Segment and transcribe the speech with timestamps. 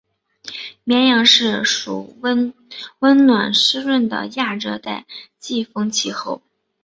[0.83, 2.55] 绵阳市属温
[3.27, 5.05] 暖湿润的亚热带
[5.37, 6.41] 季风气候。